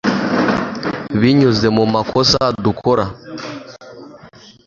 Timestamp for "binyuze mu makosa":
1.19-2.39